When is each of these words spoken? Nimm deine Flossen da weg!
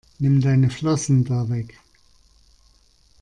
Nimm 0.19 0.41
deine 0.41 0.71
Flossen 0.71 1.25
da 1.25 1.47
weg! 1.49 1.79